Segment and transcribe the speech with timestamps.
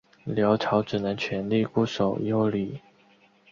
[0.25, 2.81] 辽朝只能全力固守幽蓟。